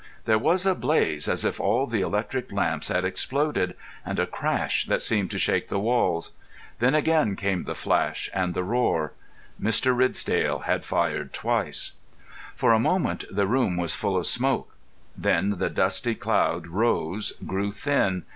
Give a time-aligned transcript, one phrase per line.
[0.25, 4.85] There was a blaze as if all the electric lamps had exploded, and a crash
[4.85, 6.31] that seemed to shake the walls.
[6.79, 9.13] Then again came the flash and the roar.
[9.61, 9.95] Mr.
[9.95, 11.91] Ridsdale had fired twice.
[12.55, 14.73] For a moment the room was full of smoke.
[15.15, 18.23] Then the dusty cloud rose, grew thin.